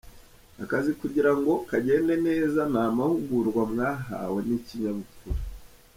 [0.63, 5.41] Akazi kugira ngo kagende neza ni amahugurwa mwahawe n’ikinyabupfura.